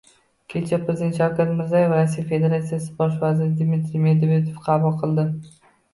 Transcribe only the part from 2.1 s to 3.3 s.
Federatsiyasi Bosh